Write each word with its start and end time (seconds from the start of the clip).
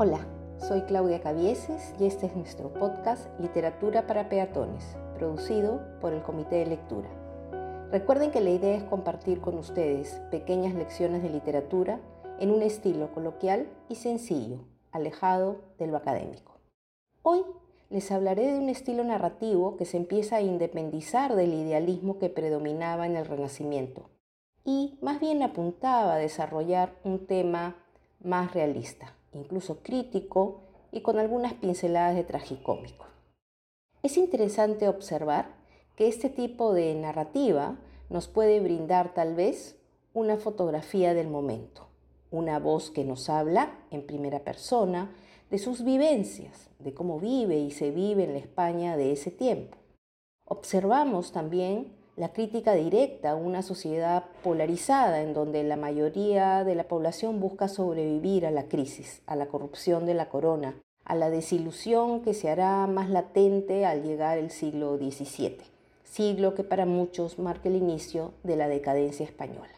Hola, 0.00 0.24
soy 0.58 0.82
Claudia 0.82 1.20
Cavieses 1.20 1.92
y 1.98 2.06
este 2.06 2.26
es 2.26 2.36
nuestro 2.36 2.72
podcast 2.72 3.26
Literatura 3.40 4.06
para 4.06 4.28
Peatones, 4.28 4.96
producido 5.16 5.80
por 6.00 6.12
el 6.12 6.22
Comité 6.22 6.54
de 6.54 6.66
Lectura. 6.66 7.08
Recuerden 7.90 8.30
que 8.30 8.40
la 8.40 8.50
idea 8.50 8.76
es 8.76 8.84
compartir 8.84 9.40
con 9.40 9.58
ustedes 9.58 10.22
pequeñas 10.30 10.72
lecciones 10.74 11.24
de 11.24 11.30
literatura 11.30 11.98
en 12.38 12.52
un 12.52 12.62
estilo 12.62 13.12
coloquial 13.12 13.66
y 13.88 13.96
sencillo, 13.96 14.60
alejado 14.92 15.62
de 15.80 15.88
lo 15.88 15.96
académico. 15.96 16.60
Hoy 17.24 17.42
les 17.90 18.12
hablaré 18.12 18.52
de 18.52 18.60
un 18.60 18.68
estilo 18.68 19.02
narrativo 19.02 19.76
que 19.76 19.84
se 19.84 19.96
empieza 19.96 20.36
a 20.36 20.42
independizar 20.42 21.34
del 21.34 21.52
idealismo 21.52 22.20
que 22.20 22.30
predominaba 22.30 23.04
en 23.06 23.16
el 23.16 23.26
Renacimiento 23.26 24.08
y 24.64 24.96
más 25.02 25.18
bien 25.18 25.42
apuntaba 25.42 26.14
a 26.14 26.18
desarrollar 26.18 26.94
un 27.02 27.26
tema 27.26 27.74
más 28.20 28.54
realista, 28.54 29.17
incluso 29.32 29.82
crítico 29.82 30.62
y 30.92 31.00
con 31.00 31.18
algunas 31.18 31.54
pinceladas 31.54 32.14
de 32.14 32.24
tragicómico. 32.24 33.06
Es 34.02 34.16
interesante 34.16 34.88
observar 34.88 35.56
que 35.96 36.08
este 36.08 36.30
tipo 36.30 36.72
de 36.72 36.94
narrativa 36.94 37.76
nos 38.10 38.28
puede 38.28 38.60
brindar 38.60 39.14
tal 39.14 39.34
vez 39.34 39.76
una 40.14 40.36
fotografía 40.36 41.14
del 41.14 41.28
momento, 41.28 41.88
una 42.30 42.58
voz 42.58 42.90
que 42.90 43.04
nos 43.04 43.28
habla 43.28 43.78
en 43.90 44.06
primera 44.06 44.40
persona 44.40 45.14
de 45.50 45.58
sus 45.58 45.84
vivencias, 45.84 46.70
de 46.78 46.94
cómo 46.94 47.18
vive 47.18 47.58
y 47.58 47.70
se 47.70 47.90
vive 47.90 48.24
en 48.24 48.32
la 48.32 48.38
España 48.38 48.96
de 48.96 49.12
ese 49.12 49.30
tiempo. 49.30 49.76
Observamos 50.44 51.32
también 51.32 51.97
la 52.18 52.32
crítica 52.32 52.74
directa 52.74 53.30
a 53.30 53.36
una 53.36 53.62
sociedad 53.62 54.24
polarizada 54.42 55.22
en 55.22 55.34
donde 55.34 55.62
la 55.62 55.76
mayoría 55.76 56.64
de 56.64 56.74
la 56.74 56.82
población 56.82 57.38
busca 57.38 57.68
sobrevivir 57.68 58.44
a 58.44 58.50
la 58.50 58.64
crisis, 58.64 59.22
a 59.26 59.36
la 59.36 59.46
corrupción 59.46 60.04
de 60.04 60.14
la 60.14 60.28
corona, 60.28 60.74
a 61.04 61.14
la 61.14 61.30
desilusión 61.30 62.22
que 62.22 62.34
se 62.34 62.50
hará 62.50 62.88
más 62.88 63.08
latente 63.08 63.86
al 63.86 64.02
llegar 64.02 64.36
el 64.36 64.50
siglo 64.50 64.96
XVII, 64.96 65.58
siglo 66.02 66.56
que 66.56 66.64
para 66.64 66.86
muchos 66.86 67.38
marca 67.38 67.68
el 67.68 67.76
inicio 67.76 68.32
de 68.42 68.56
la 68.56 68.66
decadencia 68.66 69.24
española. 69.24 69.74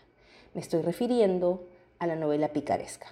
Me 0.54 0.62
estoy 0.62 0.80
refiriendo 0.80 1.64
a 1.98 2.06
la 2.06 2.16
novela 2.16 2.54
picaresca. 2.54 3.08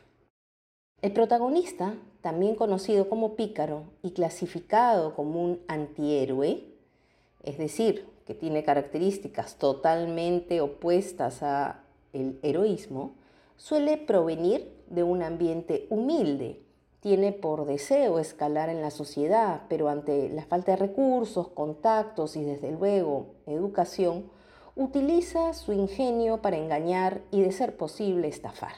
El 1.02 1.12
protagonista, 1.12 1.94
también 2.22 2.54
conocido 2.54 3.10
como 3.10 3.36
pícaro 3.36 3.84
y 4.02 4.12
clasificado 4.12 5.14
como 5.14 5.44
un 5.44 5.60
antihéroe, 5.68 6.64
es 7.44 7.58
decir, 7.58 8.06
que 8.28 8.34
tiene 8.34 8.62
características 8.62 9.56
totalmente 9.56 10.60
opuestas 10.60 11.42
a 11.42 11.80
el 12.12 12.38
heroísmo, 12.42 13.14
suele 13.56 13.96
provenir 13.96 14.70
de 14.90 15.02
un 15.02 15.22
ambiente 15.22 15.86
humilde. 15.88 16.60
Tiene 17.00 17.32
por 17.32 17.64
deseo 17.64 18.18
escalar 18.18 18.68
en 18.68 18.82
la 18.82 18.90
sociedad, 18.90 19.62
pero 19.70 19.88
ante 19.88 20.28
la 20.28 20.44
falta 20.44 20.72
de 20.72 20.76
recursos, 20.76 21.48
contactos 21.48 22.36
y 22.36 22.44
desde 22.44 22.70
luego 22.70 23.28
educación, 23.46 24.30
utiliza 24.76 25.54
su 25.54 25.72
ingenio 25.72 26.42
para 26.42 26.58
engañar 26.58 27.22
y 27.30 27.40
de 27.40 27.50
ser 27.50 27.78
posible 27.78 28.28
estafar. 28.28 28.74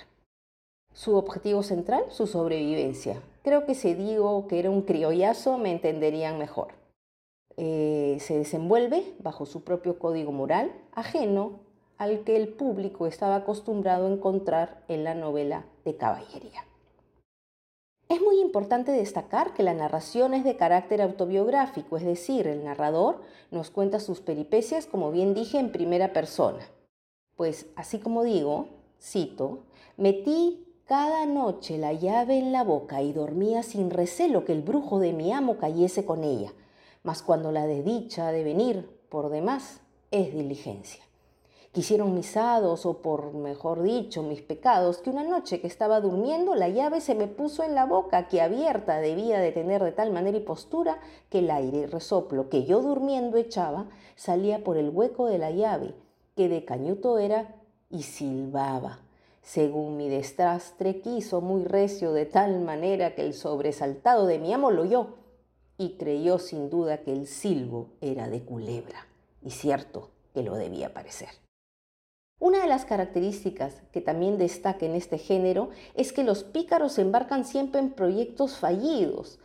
Su 0.95 1.17
objetivo 1.17 1.65
central, 1.65 2.05
su 2.11 2.29
sobrevivencia. 2.29 3.21
Creo 3.43 3.67
que 3.67 3.75
si 3.75 3.95
digo 3.95 4.47
que 4.47 4.61
era 4.61 4.71
un 4.71 4.83
criollazo 4.83 5.59
me 5.59 5.73
entenderían 5.73 6.39
mejor. 6.39 6.80
Eh, 7.57 8.19
se 8.21 8.39
desenvuelve 8.39 9.15
bajo 9.19 9.47
su 9.47 9.63
propio 9.65 9.99
código 9.99 10.33
moral, 10.33 10.73
ajeno 10.93 11.61
al 11.99 12.25
que 12.25 12.37
el 12.37 12.49
público 12.49 13.07
estaba 13.07 13.37
acostumbrado 13.37 14.07
a 14.07 14.11
encontrar 14.11 14.83
en 14.89 15.05
la 15.05 15.15
novela 15.15 15.67
de 15.85 15.97
caballería. 15.97 16.65
Es 18.09 18.21
muy 18.21 18.41
importante 18.41 18.91
destacar 18.91 19.53
que 19.53 19.63
la 19.63 19.75
narración 19.75 20.35
es 20.35 20.43
de 20.43 20.57
carácter 20.57 21.03
autobiográfico, 21.03 21.97
es 21.97 22.05
decir, 22.05 22.47
el 22.47 22.65
narrador 22.65 23.21
nos 23.51 23.71
cuenta 23.71 24.01
sus 24.01 24.21
peripecias, 24.21 24.87
como 24.87 25.13
bien 25.13 25.35
dije, 25.35 25.59
en 25.59 25.71
primera 25.71 26.13
persona. 26.13 26.67
Pues 27.37 27.67
así 27.77 27.99
como 27.99 28.25
digo, 28.25 28.69
cito, 29.01 29.61
metí 29.97 30.67
cada 30.87 31.27
noche 31.27 31.79
la 31.79 31.93
llave 31.93 32.39
en 32.39 32.51
la 32.51 32.65
boca 32.65 33.03
y 33.03 33.13
dormía 33.13 33.63
sin 33.63 33.91
recelo 33.91 34.45
que 34.45 34.53
el 34.53 34.63
brujo 34.63 34.99
de 34.99 35.13
mi 35.13 35.33
amo 35.33 35.59
cayese 35.59 36.05
con 36.05 36.25
ella 36.25 36.53
mas 37.03 37.23
cuando 37.23 37.53
la 37.53 37.67
desdicha 37.67 38.31
de 38.33 38.45
venir 38.45 38.89
por 39.09 39.31
demás 39.31 39.81
es 40.11 40.33
diligencia. 40.35 41.03
Quisieron 41.73 42.15
mis 42.15 42.37
hados, 42.37 42.85
o 42.85 43.01
por 43.01 43.33
mejor 43.33 43.83
dicho, 43.83 44.25
mis 44.25 44.43
pecados, 44.43 44.99
que 44.99 45.11
una 45.11 45.23
noche 45.23 45.61
que 45.61 45.69
estaba 45.69 46.01
durmiendo 46.01 46.57
la 46.57 46.69
llave 46.69 47.01
se 47.01 47.15
me 47.15 47.29
puso 47.29 47.63
en 47.63 47.77
la 47.77 47.87
boca, 47.87 48.27
que 48.27 48.41
abierta 48.41 48.99
debía 48.99 49.39
de 49.39 49.53
tener 49.53 49.81
de 49.85 49.93
tal 49.93 50.11
manera 50.11 50.37
y 50.37 50.41
postura 50.41 50.99
que 51.29 51.39
el 51.39 51.51
aire 51.51 51.79
y 51.79 51.87
resoplo 51.87 52.49
que 52.49 52.65
yo 52.65 52.83
durmiendo 52.83 53.37
echaba 53.37 53.87
salía 54.17 54.65
por 54.65 54.79
el 54.79 54.91
hueco 54.91 55.27
de 55.27 55.39
la 55.39 55.53
llave, 55.53 55.95
que 56.35 56.49
de 56.49 56.65
cañuto 56.65 57.19
era, 57.19 57.55
y 57.89 58.03
silbaba. 58.03 58.99
Según 59.43 59.97
mi 59.97 60.09
destrastre 60.09 61.01
quiso 61.01 61.41
muy 61.41 61.65
recio 61.65 62.13
de 62.13 62.27
tal 62.27 62.61
manera 62.61 63.15
que 63.15 63.23
el 63.23 63.33
sobresaltado 63.33 64.27
de 64.27 64.41
mi 64.41 64.53
amo 64.53 64.73
lo 64.73 64.83
oyó 64.83 65.21
y 65.81 65.97
creyó 65.97 66.39
sin 66.39 66.69
duda 66.69 66.99
que 66.99 67.11
el 67.11 67.27
silbo 67.27 67.89
era 68.03 68.29
de 68.29 68.43
culebra, 68.43 69.07
y 69.43 69.51
cierto 69.51 70.11
que 70.35 70.43
lo 70.43 70.55
debía 70.57 70.93
parecer. 70.93 71.31
Una 72.39 72.61
de 72.61 72.67
las 72.67 72.85
características 72.85 73.81
que 73.91 74.03
también 74.03 74.37
destaca 74.37 74.85
en 74.85 74.95
este 74.95 75.17
género 75.17 75.71
es 75.95 76.13
que 76.13 76.23
los 76.23 76.45
pícaros 76.45 76.93
se 76.93 77.01
embarcan 77.01 77.47
siempre 77.47 77.81
en 77.81 77.93
proyectos 77.93 78.59
fallidos. 78.59 79.39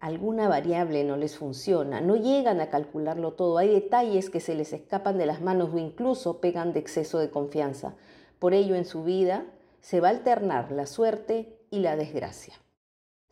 Alguna 0.00 0.48
variable 0.48 1.04
no 1.04 1.18
les 1.18 1.36
funciona, 1.36 2.00
no 2.00 2.16
llegan 2.16 2.62
a 2.62 2.70
calcularlo 2.70 3.34
todo, 3.34 3.58
hay 3.58 3.68
detalles 3.68 4.30
que 4.30 4.40
se 4.40 4.54
les 4.54 4.72
escapan 4.72 5.18
de 5.18 5.26
las 5.26 5.42
manos 5.42 5.74
o 5.74 5.78
incluso 5.78 6.40
pegan 6.40 6.72
de 6.72 6.80
exceso 6.80 7.18
de 7.18 7.28
confianza. 7.28 7.96
Por 8.38 8.54
ello 8.54 8.76
en 8.76 8.86
su 8.86 9.04
vida 9.04 9.44
se 9.82 10.00
va 10.00 10.08
a 10.08 10.12
alternar 10.12 10.72
la 10.72 10.86
suerte 10.86 11.58
y 11.70 11.80
la 11.80 11.96
desgracia. 11.96 12.54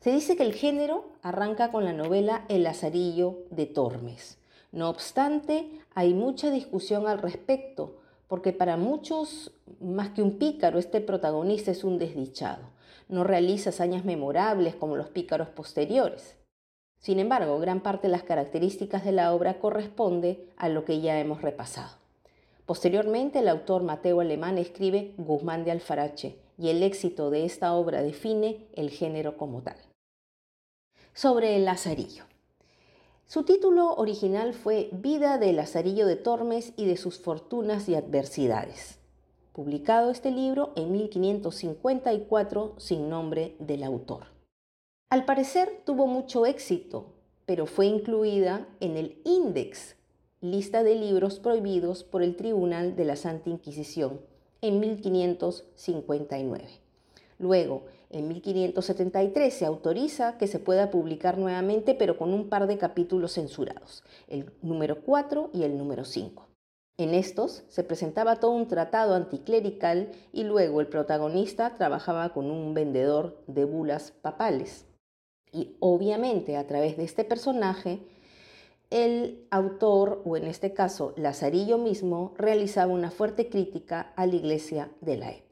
Se 0.00 0.12
dice 0.12 0.34
que 0.34 0.44
el 0.44 0.54
género 0.54 1.10
arranca 1.20 1.70
con 1.70 1.84
la 1.84 1.92
novela 1.92 2.46
El 2.48 2.62
Lazarillo 2.62 3.40
de 3.50 3.66
Tormes. 3.66 4.38
No 4.72 4.88
obstante, 4.88 5.68
hay 5.94 6.14
mucha 6.14 6.50
discusión 6.50 7.06
al 7.06 7.18
respecto, 7.18 7.98
porque 8.26 8.54
para 8.54 8.78
muchos, 8.78 9.52
más 9.78 10.08
que 10.08 10.22
un 10.22 10.38
pícaro, 10.38 10.78
este 10.78 11.02
protagonista 11.02 11.70
es 11.70 11.84
un 11.84 11.98
desdichado. 11.98 12.62
No 13.10 13.24
realiza 13.24 13.68
hazañas 13.68 14.06
memorables 14.06 14.74
como 14.74 14.96
los 14.96 15.10
pícaros 15.10 15.48
posteriores. 15.48 16.38
Sin 16.98 17.18
embargo, 17.18 17.58
gran 17.58 17.80
parte 17.82 18.06
de 18.06 18.12
las 18.12 18.22
características 18.22 19.04
de 19.04 19.12
la 19.12 19.34
obra 19.34 19.58
corresponde 19.58 20.48
a 20.56 20.70
lo 20.70 20.86
que 20.86 21.02
ya 21.02 21.20
hemos 21.20 21.42
repasado. 21.42 21.90
Posteriormente, 22.64 23.40
el 23.40 23.48
autor 23.48 23.82
Mateo 23.82 24.20
Alemán 24.20 24.56
escribe 24.56 25.12
Guzmán 25.18 25.66
de 25.66 25.72
Alfarache 25.72 26.38
y 26.56 26.70
el 26.70 26.82
éxito 26.82 27.28
de 27.28 27.44
esta 27.44 27.74
obra 27.74 28.02
define 28.02 28.66
el 28.72 28.88
género 28.88 29.36
como 29.36 29.60
tal 29.60 29.89
sobre 31.14 31.56
el 31.56 31.64
Lazarillo. 31.64 32.24
Su 33.26 33.44
título 33.44 33.94
original 33.94 34.54
fue 34.54 34.88
Vida 34.92 35.38
del 35.38 35.56
Lazarillo 35.56 36.06
de 36.06 36.16
Tormes 36.16 36.72
y 36.76 36.86
de 36.86 36.96
sus 36.96 37.20
fortunas 37.20 37.88
y 37.88 37.94
adversidades. 37.94 38.98
Publicado 39.52 40.10
este 40.10 40.30
libro 40.30 40.72
en 40.74 40.92
1554 40.92 42.74
sin 42.78 43.08
nombre 43.08 43.56
del 43.58 43.84
autor. 43.84 44.26
Al 45.10 45.24
parecer 45.24 45.82
tuvo 45.84 46.06
mucho 46.06 46.46
éxito, 46.46 47.12
pero 47.46 47.66
fue 47.66 47.86
incluida 47.86 48.68
en 48.80 48.96
el 48.96 49.20
Index, 49.24 49.96
lista 50.40 50.82
de 50.82 50.94
libros 50.94 51.40
prohibidos 51.40 52.04
por 52.04 52.22
el 52.22 52.36
Tribunal 52.36 52.96
de 52.96 53.04
la 53.04 53.16
Santa 53.16 53.50
Inquisición, 53.50 54.20
en 54.62 54.80
1559. 54.80 56.89
Luego, 57.40 57.84
en 58.10 58.28
1573 58.28 59.54
se 59.54 59.64
autoriza 59.64 60.36
que 60.36 60.46
se 60.46 60.58
pueda 60.58 60.90
publicar 60.90 61.38
nuevamente, 61.38 61.94
pero 61.94 62.18
con 62.18 62.34
un 62.34 62.50
par 62.50 62.66
de 62.66 62.76
capítulos 62.76 63.32
censurados, 63.32 64.04
el 64.28 64.52
número 64.60 65.00
4 65.00 65.48
y 65.54 65.62
el 65.62 65.78
número 65.78 66.04
5. 66.04 66.46
En 66.98 67.14
estos 67.14 67.62
se 67.68 67.82
presentaba 67.82 68.36
todo 68.36 68.50
un 68.50 68.68
tratado 68.68 69.14
anticlerical 69.14 70.10
y 70.34 70.44
luego 70.44 70.82
el 70.82 70.88
protagonista 70.88 71.74
trabajaba 71.76 72.34
con 72.34 72.50
un 72.50 72.74
vendedor 72.74 73.42
de 73.46 73.64
bulas 73.64 74.10
papales. 74.10 74.84
Y 75.50 75.76
obviamente 75.80 76.58
a 76.58 76.66
través 76.66 76.98
de 76.98 77.04
este 77.04 77.24
personaje, 77.24 78.00
el 78.90 79.46
autor, 79.50 80.20
o 80.26 80.36
en 80.36 80.46
este 80.46 80.74
caso 80.74 81.14
Lazarillo 81.16 81.78
mismo, 81.78 82.34
realizaba 82.36 82.92
una 82.92 83.10
fuerte 83.10 83.48
crítica 83.48 84.12
a 84.14 84.26
la 84.26 84.34
iglesia 84.34 84.90
de 85.00 85.16
la 85.16 85.30
época. 85.30 85.49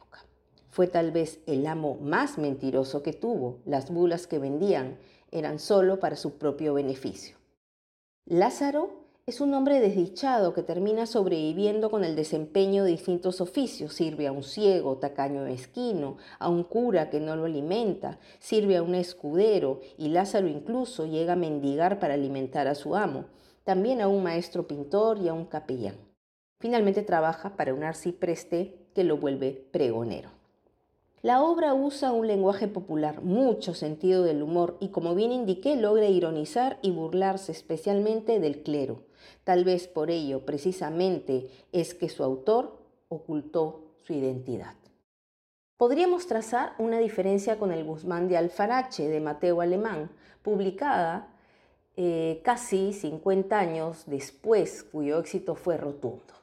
Fue 0.71 0.87
tal 0.87 1.11
vez 1.13 1.41
el 1.47 1.67
amo 1.67 1.99
más 2.01 2.39
mentiroso 2.39 3.03
que 3.03 3.13
tuvo. 3.13 3.59
Las 3.65 3.91
bulas 3.91 4.27
que 4.27 4.39
vendían 4.39 4.99
eran 5.31 5.59
solo 5.59 6.01
para 6.01 6.17
su 6.17 6.39
propio 6.39 6.75
beneficio. 6.75 7.37
Lázaro 8.27 9.07
Es 9.27 9.43
un 9.43 9.53
hombre 9.53 9.79
desdichado 9.79 10.55
que 10.55 10.63
termina 10.63 11.05
sobreviviendo 11.05 11.91
con 11.91 12.03
el 12.03 12.17
desempeño 12.17 12.85
de 12.85 12.93
distintos 12.93 13.43
oficios. 13.43 13.93
Sirve 13.93 14.27
a 14.27 14.33
un 14.33 14.43
ciego, 14.43 14.97
tacaño 14.97 15.43
mezquino, 15.45 16.17
a 16.39 16.49
un 16.49 16.65
cura 16.65 17.11
que 17.11 17.21
no 17.21 17.37
lo 17.37 17.45
alimenta, 17.45 18.19
sirve 18.39 18.79
a 18.79 18.83
un 18.83 18.95
escudero 18.95 19.81
y 19.99 20.09
Lázaro 20.09 20.49
incluso 20.49 21.05
llega 21.05 21.35
a 21.35 21.37
mendigar 21.37 21.99
para 21.99 22.15
alimentar 22.15 22.69
a 22.69 22.75
su 22.75 22.97
amo. 22.97 23.27
También 23.65 24.01
a 24.01 24.09
un 24.09 24.23
maestro 24.23 24.67
pintor 24.67 25.19
y 25.19 25.29
a 25.29 25.35
un 25.35 25.45
capellán. 25.45 25.97
Finalmente 26.59 27.03
trabaja 27.03 27.55
para 27.55 27.75
un 27.75 27.85
arcipreste 27.85 28.89
que 28.95 29.05
lo 29.05 29.19
vuelve 29.19 29.69
pregonero. 29.71 30.38
La 31.23 31.43
obra 31.43 31.75
usa 31.75 32.13
un 32.13 32.29
lenguaje 32.29 32.69
popular, 32.69 33.23
mucho 33.23 33.75
sentido 33.75 34.23
del 34.23 34.41
humor 34.41 34.77
y 34.79 34.89
como 34.89 35.17
bien 35.17 35.33
indiqué 35.33 35.75
logra 35.75 36.07
ironizar 36.07 36.79
y 36.81 36.93
burlarse 36.93 37.51
especialmente 37.51 38.39
del 38.39 38.63
clero. 38.63 39.03
Tal 39.43 39.65
vez 39.65 39.89
por 39.89 40.11
ello 40.11 40.47
precisamente 40.47 41.51
es 41.73 41.95
que 41.95 42.09
su 42.09 42.23
autor 42.23 42.79
ocultó 43.09 43.95
su 44.07 44.13
identidad. 44.13 44.75
Podríamos 45.77 46.29
trazar 46.29 46.75
una 46.79 46.99
diferencia 46.99 47.59
con 47.59 47.73
el 47.73 47.85
Guzmán 47.85 48.29
de 48.29 48.37
Alfarache 48.37 49.09
de 49.09 49.21
Mateo 49.21 49.61
Alemán, 49.61 50.11
publicada 50.43 51.35
eh, 51.97 52.41
casi 52.45 52.93
50 52.93 53.59
años 53.59 54.05
después, 54.07 54.85
cuyo 54.85 55.19
éxito 55.19 55.57
fue 55.57 55.77
rotundo. 55.77 56.38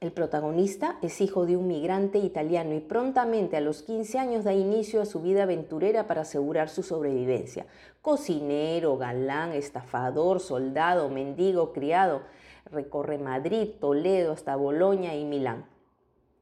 El 0.00 0.12
protagonista 0.12 0.96
es 1.02 1.20
hijo 1.20 1.44
de 1.44 1.56
un 1.56 1.66
migrante 1.66 2.18
italiano 2.18 2.72
y 2.72 2.78
prontamente 2.78 3.56
a 3.56 3.60
los 3.60 3.82
15 3.82 4.18
años 4.20 4.44
da 4.44 4.52
inicio 4.52 5.02
a 5.02 5.06
su 5.06 5.20
vida 5.20 5.42
aventurera 5.42 6.06
para 6.06 6.20
asegurar 6.20 6.68
su 6.68 6.84
sobrevivencia. 6.84 7.66
Cocinero, 8.00 8.96
galán, 8.96 9.50
estafador, 9.54 10.38
soldado, 10.38 11.08
mendigo, 11.08 11.72
criado, 11.72 12.22
recorre 12.66 13.18
Madrid, 13.18 13.70
Toledo 13.80 14.30
hasta 14.30 14.54
Boloña 14.54 15.16
y 15.16 15.24
Milán. 15.24 15.66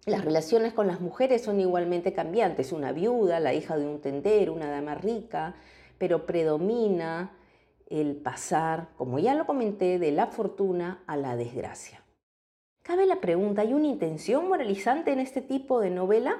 Las 0.04 0.22
relaciones 0.22 0.74
con 0.74 0.86
las 0.86 1.00
mujeres 1.00 1.42
son 1.42 1.58
igualmente 1.58 2.12
cambiantes. 2.12 2.72
Una 2.72 2.92
viuda, 2.92 3.40
la 3.40 3.54
hija 3.54 3.78
de 3.78 3.86
un 3.86 4.02
tendero, 4.02 4.52
una 4.52 4.70
dama 4.70 4.96
rica, 4.96 5.54
pero 5.96 6.26
predomina 6.26 7.32
el 7.88 8.16
pasar, 8.16 8.88
como 8.98 9.18
ya 9.18 9.34
lo 9.34 9.46
comenté, 9.46 9.98
de 9.98 10.12
la 10.12 10.26
fortuna 10.26 11.02
a 11.06 11.16
la 11.16 11.36
desgracia. 11.36 12.05
Cabe 12.86 13.04
la 13.04 13.20
pregunta, 13.20 13.62
¿hay 13.62 13.74
una 13.74 13.88
intención 13.88 14.48
moralizante 14.48 15.10
en 15.10 15.18
este 15.18 15.42
tipo 15.42 15.80
de 15.80 15.90
novela? 15.90 16.36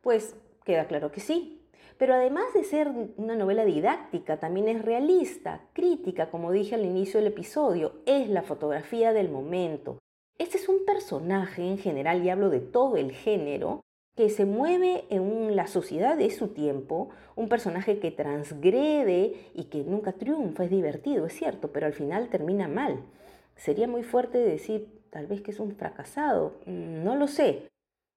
Pues 0.00 0.34
queda 0.64 0.86
claro 0.86 1.12
que 1.12 1.20
sí. 1.20 1.60
Pero 1.98 2.14
además 2.14 2.44
de 2.54 2.64
ser 2.64 2.90
una 3.18 3.36
novela 3.36 3.66
didáctica, 3.66 4.38
también 4.38 4.68
es 4.68 4.82
realista, 4.82 5.60
crítica, 5.74 6.30
como 6.30 6.52
dije 6.52 6.74
al 6.74 6.86
inicio 6.86 7.20
del 7.20 7.26
episodio, 7.26 7.92
es 8.06 8.30
la 8.30 8.40
fotografía 8.40 9.12
del 9.12 9.28
momento. 9.28 9.98
Este 10.38 10.56
es 10.56 10.70
un 10.70 10.86
personaje 10.86 11.68
en 11.68 11.76
general, 11.76 12.24
y 12.24 12.30
hablo 12.30 12.48
de 12.48 12.60
todo 12.60 12.96
el 12.96 13.12
género, 13.12 13.82
que 14.16 14.30
se 14.30 14.46
mueve 14.46 15.04
en 15.10 15.54
la 15.54 15.66
sociedad 15.66 16.16
de 16.16 16.30
su 16.30 16.48
tiempo, 16.48 17.10
un 17.36 17.50
personaje 17.50 17.98
que 17.98 18.10
transgrede 18.10 19.34
y 19.52 19.64
que 19.64 19.84
nunca 19.84 20.12
triunfa, 20.12 20.64
es 20.64 20.70
divertido, 20.70 21.26
es 21.26 21.34
cierto, 21.34 21.72
pero 21.72 21.84
al 21.84 21.92
final 21.92 22.30
termina 22.30 22.68
mal. 22.68 23.02
Sería 23.54 23.86
muy 23.86 24.02
fuerte 24.02 24.38
decir 24.38 24.99
tal 25.10 25.26
vez 25.26 25.42
que 25.42 25.50
es 25.50 25.60
un 25.60 25.76
fracasado, 25.76 26.54
mm, 26.66 27.04
no 27.04 27.16
lo 27.16 27.26
sé. 27.26 27.68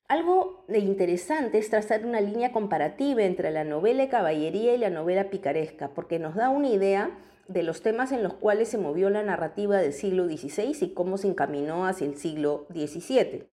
Algo 0.08 0.66
interesante 0.68 1.58
es 1.58 1.70
trazar 1.70 2.06
una 2.06 2.22
línea 2.22 2.52
comparativa 2.52 3.24
entre 3.24 3.52
la 3.52 3.64
novela 3.64 4.04
de 4.04 4.10
caballería 4.10 4.76
y 4.76 4.78
la 4.78 4.90
novela 4.90 5.30
picaresca, 5.30 5.90
porque 5.90 6.20
nos 6.20 6.36
da 6.36 6.50
una 6.50 6.70
idea 6.70 7.12
de 7.48 7.64
los 7.64 7.82
temas 7.82 8.12
en 8.12 8.24
los 8.24 8.34
cuales 8.34 8.70
se 8.70 8.78
movió 8.78 9.10
la 9.10 9.24
narrativa 9.24 9.78
del 9.78 9.94
siglo 9.94 10.26
XVI 10.26 10.78
y 10.82 10.94
cómo 10.94 11.18
se 11.18 11.28
encaminó 11.28 11.88
hacia 11.88 12.08
el 12.08 12.18
siglo 12.18 12.68
XVII. 12.72 13.48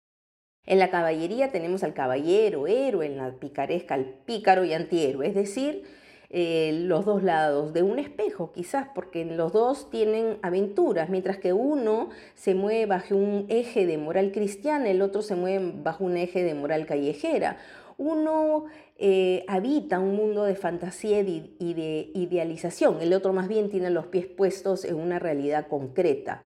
En 0.66 0.78
la 0.78 0.90
caballería 0.90 1.52
tenemos 1.52 1.84
al 1.84 1.94
caballero, 1.94 2.66
héroe, 2.66 3.06
en 3.06 3.16
la 3.16 3.32
picaresca 3.32 3.94
al 3.94 4.04
pícaro 4.04 4.64
y 4.64 4.72
antihéroe, 4.72 5.28
es 5.28 5.34
decir, 5.34 5.84
eh, 6.30 6.72
los 6.84 7.04
dos 7.04 7.22
lados 7.22 7.72
de 7.72 7.82
un 7.82 7.98
espejo, 7.98 8.52
quizás, 8.52 8.88
porque 8.94 9.24
los 9.24 9.52
dos 9.52 9.90
tienen 9.90 10.38
aventuras, 10.42 11.08
mientras 11.08 11.38
que 11.38 11.52
uno 11.52 12.10
se 12.34 12.54
mueve 12.54 12.86
bajo 12.86 13.14
un 13.16 13.46
eje 13.48 13.86
de 13.86 13.98
moral 13.98 14.32
cristiana, 14.32 14.90
el 14.90 15.02
otro 15.02 15.22
se 15.22 15.36
mueve 15.36 15.72
bajo 15.82 16.04
un 16.04 16.16
eje 16.16 16.42
de 16.42 16.54
moral 16.54 16.86
callejera. 16.86 17.58
Uno 17.98 18.64
eh, 18.98 19.44
habita 19.48 20.00
un 20.00 20.16
mundo 20.16 20.44
de 20.44 20.54
fantasía 20.54 21.20
y 21.20 21.74
de 21.74 22.10
idealización, 22.14 23.00
el 23.00 23.12
otro 23.12 23.32
más 23.32 23.48
bien 23.48 23.70
tiene 23.70 23.90
los 23.90 24.06
pies 24.06 24.26
puestos 24.26 24.84
en 24.84 24.96
una 24.96 25.18
realidad 25.18 25.68
concreta. 25.68 26.42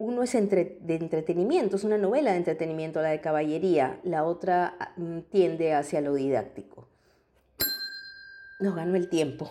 Uno 0.00 0.22
es 0.22 0.32
de 0.32 0.94
entretenimiento, 0.94 1.74
es 1.74 1.82
una 1.82 1.98
novela 1.98 2.30
de 2.30 2.36
entretenimiento, 2.36 3.02
la 3.02 3.08
de 3.08 3.20
caballería, 3.20 3.98
la 4.04 4.24
otra 4.24 4.94
mm, 4.96 5.22
tiende 5.30 5.74
hacia 5.74 6.00
lo 6.00 6.14
didáctico 6.14 6.88
nos 8.58 8.74
ganó 8.74 8.96
el 8.96 9.08
tiempo. 9.08 9.50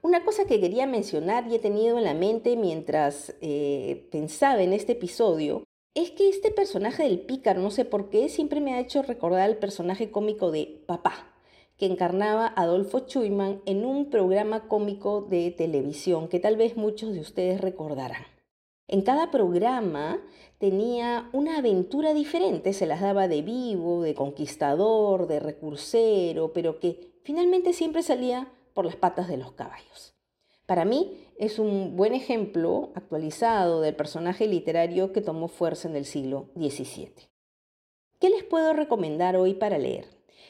Una 0.00 0.24
cosa 0.24 0.46
que 0.46 0.60
quería 0.60 0.86
mencionar 0.86 1.46
y 1.48 1.54
he 1.54 1.58
tenido 1.58 1.98
en 1.98 2.04
la 2.04 2.14
mente 2.14 2.56
mientras 2.56 3.34
eh, 3.40 4.08
pensaba 4.10 4.62
en 4.62 4.72
este 4.72 4.92
episodio 4.92 5.64
es 5.94 6.10
que 6.10 6.28
este 6.28 6.50
personaje 6.50 7.02
del 7.02 7.20
pícaro, 7.20 7.60
no 7.60 7.70
sé 7.70 7.84
por 7.84 8.08
qué, 8.08 8.28
siempre 8.28 8.60
me 8.60 8.74
ha 8.74 8.80
hecho 8.80 9.02
recordar 9.02 9.42
al 9.42 9.58
personaje 9.58 10.10
cómico 10.10 10.50
de 10.50 10.82
Papá, 10.86 11.34
que 11.76 11.86
encarnaba 11.86 12.52
Adolfo 12.56 13.00
Chuyman 13.00 13.60
en 13.66 13.84
un 13.84 14.08
programa 14.08 14.68
cómico 14.68 15.20
de 15.20 15.50
televisión 15.50 16.28
que 16.28 16.40
tal 16.40 16.56
vez 16.56 16.76
muchos 16.76 17.12
de 17.12 17.20
ustedes 17.20 17.60
recordarán. 17.60 18.24
En 18.88 19.02
cada 19.02 19.30
programa 19.30 20.20
tenía 20.58 21.28
una 21.32 21.58
aventura 21.58 22.14
diferente, 22.14 22.72
se 22.72 22.86
las 22.86 23.00
daba 23.00 23.28
de 23.28 23.42
vivo, 23.42 24.02
de 24.02 24.14
conquistador, 24.14 25.26
de 25.26 25.40
recursero, 25.40 26.52
pero 26.52 26.78
que 26.80 27.11
finalmente 27.22 27.72
siempre 27.72 28.02
salía 28.02 28.52
por 28.74 28.84
las 28.84 28.96
patas 28.96 29.28
de 29.28 29.36
los 29.36 29.52
caballos. 29.52 30.14
Para 30.66 30.84
mí 30.84 31.18
es 31.38 31.58
un 31.58 31.96
buen 31.96 32.14
ejemplo 32.14 32.92
actualizado 32.94 33.80
del 33.80 33.96
personaje 33.96 34.46
literario 34.46 35.12
que 35.12 35.20
tomó 35.20 35.48
fuerza 35.48 35.88
en 35.88 35.96
el 35.96 36.04
siglo 36.04 36.50
XVII. 36.56 37.28
¿Qué 38.20 38.30
les 38.30 38.44
puedo 38.44 38.72
recomendar 38.72 39.36
hoy 39.36 39.54
para 39.54 39.78
leer? 39.78 40.06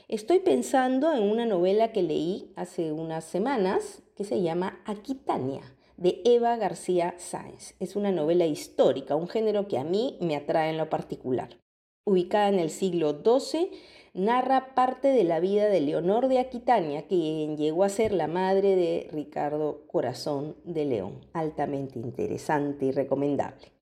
Estoy 0.09 0.41
pensando 0.41 1.13
en 1.15 1.23
una 1.23 1.47
novela 1.47 1.93
que 1.93 2.03
leí 2.03 2.53
hace 2.55 2.93
unas 2.93 3.25
semanas 3.25 4.03
que 4.15 4.25
se 4.25 4.43
llama 4.43 4.83
Aquitania, 4.85 5.63
de 5.97 6.21
Eva 6.25 6.57
García 6.57 7.15
Sáenz. 7.17 7.75
Es 7.81 7.97
una 7.97 8.13
novela 8.13 8.45
histórica, 8.45 9.17
un 9.17 9.29
género 9.29 9.69
que 9.69 9.79
a 9.79 9.85
mí 9.85 10.19
me 10.21 10.37
atrae 10.37 10.71
en 10.71 10.77
lo 10.77 10.91
particular. 10.91 11.59
Ubicada 12.05 12.49
en 12.49 12.59
el 12.59 12.71
siglo 12.71 13.23
XII, 13.25 13.71
narra 14.15 14.75
parte 14.75 15.09
de 15.09 15.25
la 15.25 15.41
vida 15.41 15.69
de 15.69 15.81
Leonor 15.81 16.29
de 16.29 16.39
Aquitania, 16.39 17.07
quien 17.07 17.57
llegó 17.57 17.85
a 17.85 17.89
ser 17.89 18.13
la 18.13 18.27
madre 18.27 18.77
de 18.77 19.09
Ricardo 19.11 19.87
Corazón 19.87 20.57
de 20.65 20.85
León. 20.85 21.21
Altamente 21.33 21.99
interesante 21.99 22.87
y 22.87 22.93
recomendable. 22.93 23.73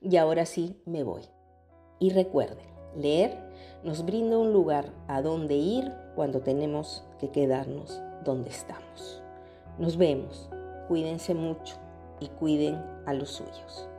Y 0.00 0.16
ahora 0.16 0.46
sí 0.46 0.76
me 0.84 1.02
voy. 1.02 1.22
Y 1.98 2.10
recuerden, 2.10 2.66
leer 2.96 3.36
nos 3.84 4.04
brinda 4.04 4.38
un 4.38 4.52
lugar 4.52 4.92
a 5.08 5.22
donde 5.22 5.54
ir 5.54 5.92
cuando 6.14 6.40
tenemos 6.40 7.04
que 7.18 7.30
quedarnos 7.30 8.00
donde 8.24 8.50
estamos. 8.50 9.22
Nos 9.78 9.96
vemos, 9.96 10.50
cuídense 10.88 11.34
mucho 11.34 11.76
y 12.20 12.28
cuiden 12.28 12.76
a 13.06 13.14
los 13.14 13.30
suyos. 13.30 13.89